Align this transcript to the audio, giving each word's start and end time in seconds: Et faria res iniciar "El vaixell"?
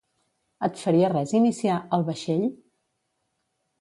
Et 0.67 0.79
faria 0.83 1.11
res 1.11 1.35
iniciar 1.41 1.75
"El 1.99 2.07
vaixell"? 2.11 2.49